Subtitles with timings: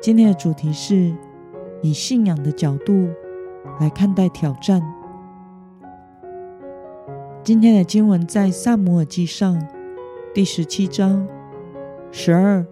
[0.00, 1.12] 今天的主题是
[1.82, 3.08] 以信仰的角度
[3.80, 4.80] 来看待挑战。
[7.42, 9.60] 今天的经文在撒母耳记上
[10.34, 11.26] 第十七章
[12.12, 12.64] 十二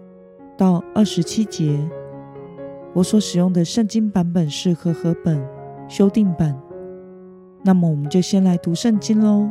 [0.57, 1.79] 到二十七节。
[2.93, 5.45] 我所使用的圣经版本是和合本
[5.89, 6.57] 修订版。
[7.63, 9.49] 那么，我们就先来读圣经喽。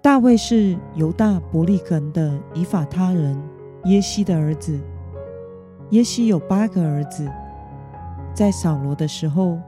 [0.00, 3.36] 大卫是犹大伯利恒的以法他人。
[3.84, 4.78] 耶西的儿子。
[5.90, 7.28] 耶西有八个儿子。
[8.34, 9.58] 在扫罗的时候，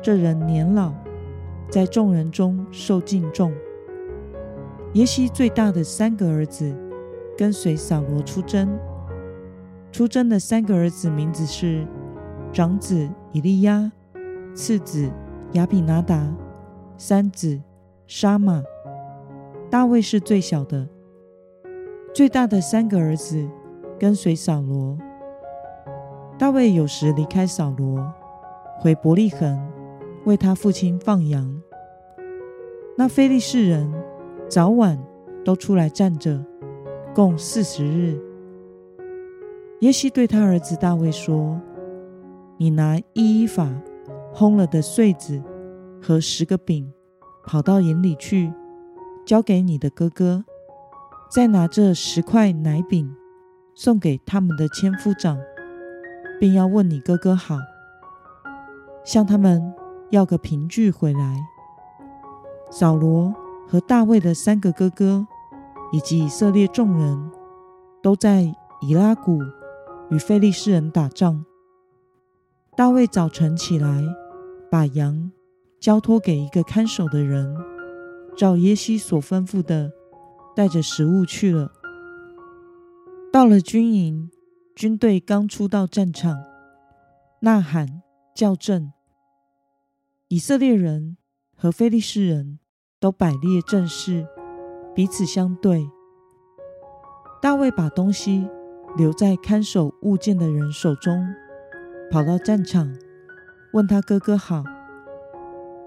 [0.00, 0.92] 这人年老，
[1.70, 3.52] 在众人中受敬重。
[4.92, 6.72] 耶西最大的三个儿子
[7.36, 8.78] 跟随扫罗出征。
[9.90, 11.86] 出征的三个儿子名字是：
[12.52, 13.90] 长子以利亚，
[14.54, 15.10] 次子
[15.52, 16.32] 亚比拿达，
[16.96, 17.60] 三子
[18.06, 18.62] 沙玛。
[19.68, 20.86] 大卫是最小的。
[22.16, 23.46] 最大的三个儿子
[24.00, 24.96] 跟随扫罗。
[26.38, 28.10] 大卫有时离开扫罗，
[28.80, 29.70] 回伯利恒
[30.24, 31.60] 为他父亲放羊。
[32.96, 33.92] 那非利士人
[34.48, 34.98] 早晚
[35.44, 36.42] 都出来站着，
[37.14, 38.18] 共四十日。
[39.80, 41.60] 耶西对他儿子大卫说
[42.56, 43.70] ：“你拿一一法
[44.34, 45.42] 烘了的穗子
[46.00, 46.90] 和十个饼，
[47.44, 48.50] 跑到营里去，
[49.26, 50.46] 交给你的哥哥。”
[51.28, 53.14] 再拿这十块奶饼
[53.74, 55.38] 送给他们的千夫长，
[56.40, 57.56] 并要问你哥哥好，
[59.04, 59.74] 向他们
[60.10, 61.36] 要个凭据回来。
[62.70, 63.34] 扫罗
[63.68, 65.26] 和大卫的三个哥哥，
[65.92, 67.30] 以及以色列众人，
[68.02, 69.40] 都在以拉谷
[70.10, 71.44] 与非利士人打仗。
[72.76, 74.02] 大卫早晨起来，
[74.70, 75.30] 把羊
[75.80, 77.56] 交托给一个看守的人，
[78.36, 79.92] 照耶西所吩咐的。
[80.56, 81.70] 带着食物去了。
[83.30, 84.30] 到了军营，
[84.74, 86.42] 军队刚出到战场，
[87.40, 88.00] 呐喊
[88.34, 88.90] 叫阵。
[90.28, 91.18] 以色列人
[91.54, 92.58] 和非利士人
[92.98, 94.26] 都摆列阵势，
[94.94, 95.86] 彼此相对。
[97.42, 98.48] 大卫把东西
[98.96, 101.22] 留在看守物件的人手中，
[102.10, 102.96] 跑到战场，
[103.74, 104.64] 问他哥哥好。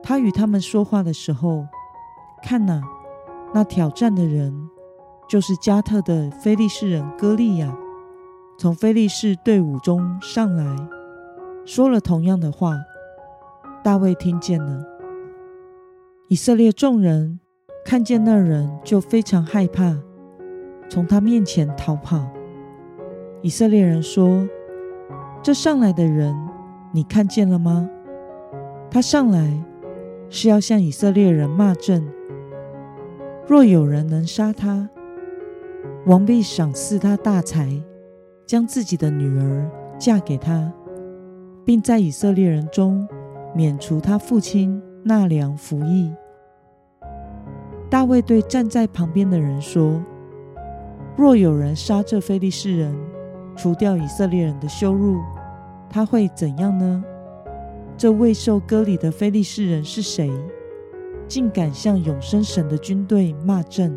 [0.04, 1.68] 他与他们说话的时候，
[2.44, 2.80] 看哪。
[3.54, 4.70] 那挑战的人
[5.28, 7.76] 就是迦特的非利士人歌利亚，
[8.58, 10.76] 从非利士队伍中上来，
[11.66, 12.76] 说了同样的话。
[13.82, 14.84] 大卫听见了。
[16.28, 17.40] 以色列众人
[17.86, 19.98] 看见那人，就非常害怕，
[20.90, 22.30] 从他面前逃跑。
[23.42, 24.46] 以色列人说
[25.42, 26.36] ：“这上来的人，
[26.94, 27.90] 你看见了吗？
[28.92, 29.64] 他上来
[30.30, 32.06] 是要向以色列人骂阵。”
[33.50, 34.88] 若有人能杀他，
[36.06, 37.68] 王必赏赐他大财，
[38.46, 39.68] 将自己的女儿
[39.98, 40.72] 嫁给他，
[41.66, 43.08] 并在以色列人中
[43.56, 46.14] 免除他父亲纳粮服役。
[47.90, 50.00] 大卫对站在旁边的人说
[51.18, 52.96] ：“若有人杀这非利士人，
[53.56, 55.20] 除掉以色列人的羞辱，
[55.90, 57.04] 他会怎样呢？
[57.98, 60.30] 这未受割礼的非利士人是谁？”
[61.30, 63.96] 竟敢向永生神的军队骂阵，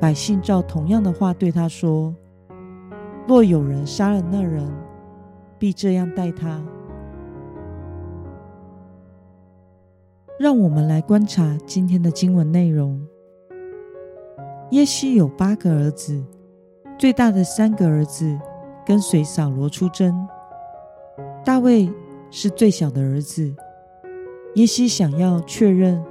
[0.00, 2.12] 百姓照同样的话对他说
[3.28, 4.68] ：“若有人杀了那人，
[5.56, 6.60] 必这样待他。”
[10.36, 13.00] 让我们来观察今天的经文内容。
[14.72, 16.24] 耶西有八个儿子，
[16.98, 18.36] 最大的三个儿子
[18.84, 20.26] 跟随扫罗出征，
[21.44, 21.88] 大卫
[22.32, 23.54] 是最小的儿子。
[24.54, 26.02] 耶西想要确认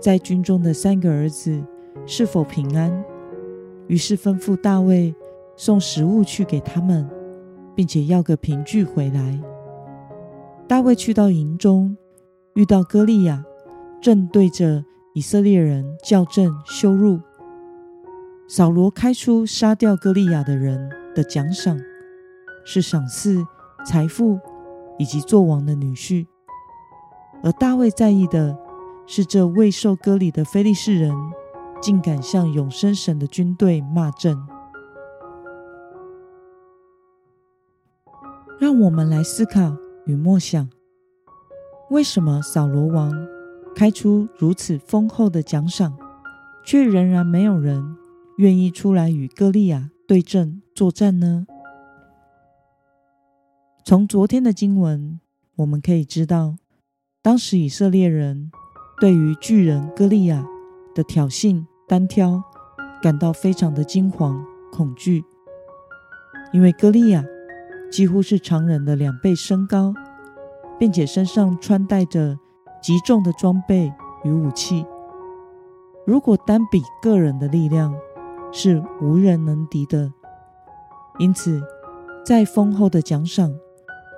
[0.00, 1.60] 在军中的三个儿子
[2.06, 3.04] 是否平安，
[3.88, 5.12] 于是吩咐大卫
[5.56, 7.08] 送食物去给他们，
[7.74, 9.40] 并且要个凭据回来。
[10.68, 11.96] 大卫去到营中，
[12.54, 13.44] 遇到歌利亚，
[14.00, 14.84] 正对着
[15.14, 17.18] 以色列人叫阵羞辱。
[18.48, 21.78] 扫罗开出杀掉歌利亚的人的奖赏，
[22.64, 23.44] 是赏赐
[23.84, 24.38] 财富
[24.98, 26.26] 以及做王的女婿。
[27.42, 28.58] 而大卫在意的
[29.06, 31.14] 是，这未受割礼的非利士人
[31.80, 34.36] 竟敢向永生神的军队骂阵。
[38.58, 40.68] 让我们来思考与默想：
[41.90, 43.12] 为什么扫罗王
[43.74, 45.96] 开出如此丰厚的奖赏，
[46.64, 47.96] 却仍然没有人
[48.38, 51.46] 愿意出来与歌利亚对阵作战呢？
[53.84, 55.20] 从昨天的经文，
[55.56, 56.56] 我们可以知道，
[57.28, 58.50] 当时以色列人
[58.98, 60.42] 对于巨人歌利亚
[60.94, 62.42] 的挑衅单挑，
[63.02, 64.42] 感到非常的惊惶
[64.72, 65.22] 恐惧，
[66.54, 67.22] 因为歌利亚
[67.92, 69.92] 几乎是常人的两倍身高，
[70.78, 72.38] 并且身上穿戴着
[72.80, 73.92] 极重的装备
[74.24, 74.86] 与武器。
[76.06, 77.94] 如果单比个人的力量，
[78.50, 80.10] 是无人能敌的。
[81.18, 81.62] 因此，
[82.24, 83.54] 再丰厚的奖赏，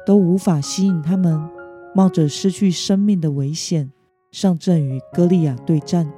[0.07, 1.51] 都无法吸引他们
[1.95, 3.91] 冒着失去生命的危险
[4.31, 6.11] 上阵与歌利亚对战。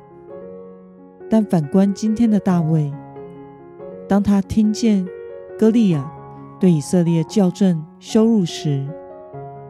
[1.30, 2.92] 但反观今天的大卫，
[4.06, 5.06] 当他听见
[5.58, 6.12] 歌利亚
[6.60, 8.86] 对以色列叫阵羞辱时，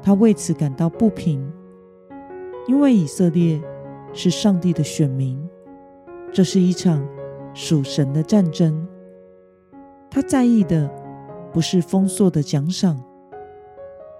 [0.02, 1.40] 他为此感到不平，
[2.66, 3.62] 因为以色列
[4.12, 5.40] 是上帝的选民，
[6.32, 7.06] 这是一场
[7.54, 8.86] 属神的战争。
[10.10, 10.90] 他在意的
[11.52, 13.00] 不是丰硕的奖赏。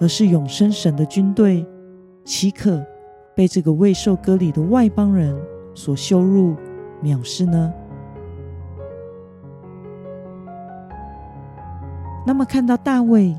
[0.01, 1.65] 而是永生神的军队，
[2.25, 2.85] 岂可
[3.35, 5.37] 被这个未受割礼的外邦人
[5.75, 6.55] 所羞辱、
[7.03, 7.73] 藐视呢？
[12.27, 13.37] 那么，看到大卫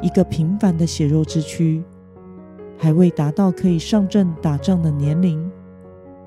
[0.00, 1.84] 一个平凡的血肉之躯，
[2.78, 5.50] 还未达到可以上阵打仗的年龄，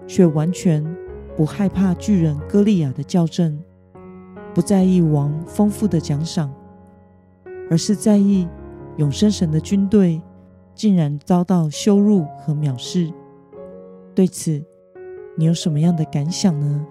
[0.05, 0.85] 却完全
[1.35, 3.57] 不害怕巨人歌利亚的叫阵，
[4.53, 6.53] 不在意王丰富的奖赏，
[7.69, 8.47] 而是在意。
[8.97, 10.19] 永生神的军队
[10.77, 13.11] 竟然遭到羞辱和藐视，
[14.13, 14.63] 对此
[15.35, 16.85] 你有什么样的感想呢？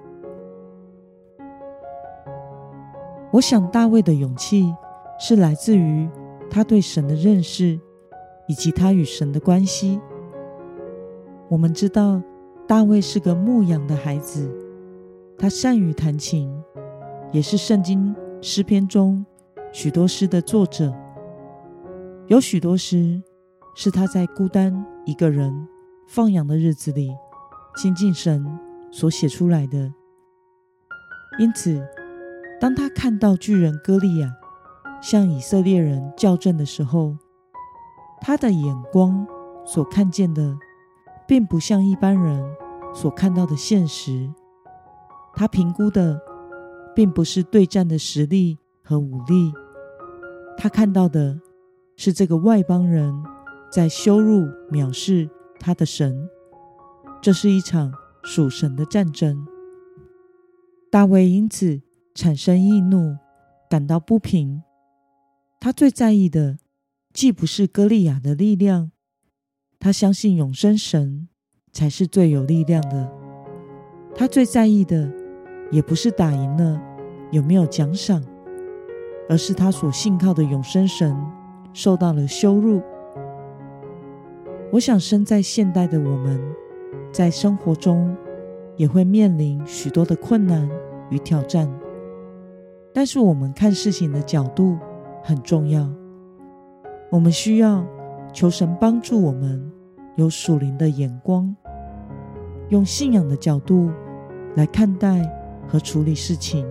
[3.31, 4.75] 我想大卫的勇气
[5.21, 6.09] 是来自于
[6.50, 7.79] 他对神的认识
[8.49, 10.00] 以及他与神的关系。
[11.49, 12.21] 我们知道
[12.67, 14.50] 大卫是个牧羊的孩子，
[15.38, 16.53] 他善于弹琴，
[17.31, 19.25] 也是圣经诗篇中
[19.71, 20.93] 许多诗的作者。
[22.27, 23.23] 有许多诗
[23.78, 25.69] 是他在孤单一个人
[26.08, 27.14] 放羊的日子里
[27.76, 28.58] 亲近神
[28.90, 29.93] 所写出来的。
[31.38, 31.87] 因此，
[32.58, 34.32] 当他看到巨人歌利亚
[35.02, 37.19] 向以色列人叫阵的时候，
[38.23, 39.26] 他的眼光
[39.67, 40.56] 所看见的，
[41.28, 42.43] 并不像一般人
[42.94, 44.32] 所看到的现实。
[45.34, 46.19] 他评估的，
[46.94, 49.52] 并不是对战的实力和武力，
[50.56, 51.38] 他看到的。
[51.99, 53.25] 是这个外邦人
[53.71, 55.29] 在羞辱、藐视
[55.59, 56.29] 他的神，
[57.21, 57.93] 这是一场
[58.23, 59.47] 属神的战争。
[60.91, 61.83] 大卫因此
[62.15, 63.17] 产生易怒，
[63.69, 64.63] 感到不平。
[65.61, 66.59] 他最在意的，
[67.13, 68.93] 既不是歌利亚的力量，
[69.79, 71.29] 他相信永生神
[71.73, 73.12] 才是最有力量的。
[74.15, 75.12] 他最在意的，
[75.71, 76.81] 也不是打赢了
[77.33, 78.25] 有没有奖赏，
[79.29, 81.15] 而是他所信靠的永生神。
[81.73, 82.81] 受到了羞辱。
[84.76, 86.38] 我想，生在现代的我们，
[87.11, 88.14] 在生活中
[88.76, 90.69] 也会面临许多的困难
[91.08, 91.67] 与挑战。
[92.92, 94.76] 但是，我们看事情的角度
[95.23, 95.90] 很重要。
[97.11, 97.83] 我们需要
[98.35, 99.73] 求神帮助我们
[100.16, 101.56] 有属灵的眼光，
[102.68, 103.90] 用信仰的角度
[104.56, 105.23] 来看待
[105.66, 106.66] 和处理事情。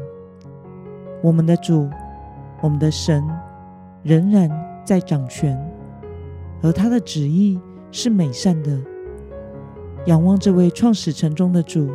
[1.23, 1.89] 我们的主，
[2.61, 3.27] 我们的神，
[4.03, 4.47] 仍然。
[4.85, 5.59] 在掌权，
[6.61, 7.59] 而他的旨意
[7.95, 8.77] 是美善的。
[10.05, 11.89] 仰望这位创始成中的主，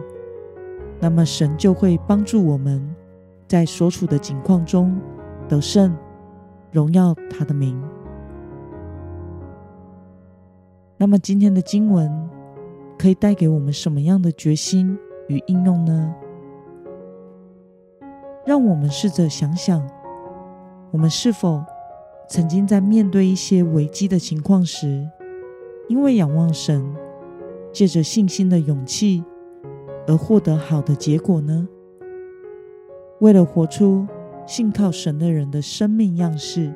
[0.99, 2.83] 那么神就会帮助我们
[3.47, 4.99] 在所处的境况中
[5.47, 5.95] 得胜，
[6.73, 7.78] 荣耀他的名。
[10.97, 12.11] 那么今天的经文
[12.99, 16.14] 可以带给我们什么样的决心与应用呢？
[18.47, 19.87] 让我们试着想想，
[20.92, 21.62] 我们是否
[22.26, 25.07] 曾经在面对一些危机的情况时，
[25.91, 26.95] 因为仰望神，
[27.73, 29.25] 借着信心的勇气
[30.07, 31.69] 而获得好的结果呢？
[33.19, 34.07] 为了活出
[34.47, 36.73] 信靠神的人的生命样式，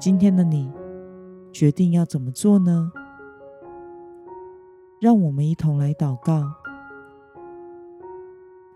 [0.00, 0.68] 今天的你
[1.52, 2.90] 决定要怎么做呢？
[5.00, 6.42] 让我们一同来祷告。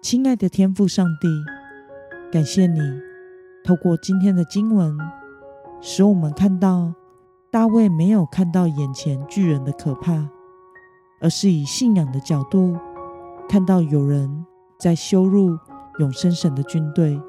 [0.01, 1.29] 亲爱的天父上帝，
[2.31, 2.79] 感谢你
[3.65, 4.97] 透过今天的经文。
[5.81, 6.95] 使我们看到
[7.53, 10.27] 大卫没有看到眼前巨人的可怕，
[11.21, 12.75] 而是以信仰的角度
[13.47, 14.47] 看到有人
[14.81, 15.59] 在羞辱
[15.99, 17.21] 永生神的军队。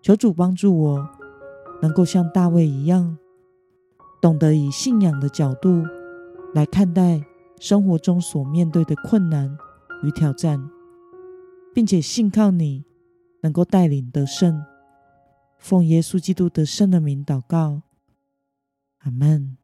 [0.00, 1.08] 求主帮助我，
[1.82, 3.18] 能够像大卫一样，
[4.22, 5.82] 懂得以信仰的角度
[6.54, 7.22] 来看待
[7.60, 9.54] 生活中所面对的困难
[10.02, 10.70] 与挑战，
[11.74, 12.86] 并且信靠你
[13.42, 14.64] 能够带领得胜。
[15.58, 17.82] 奉耶稣基督得胜的名祷告，
[19.06, 19.58] Amen.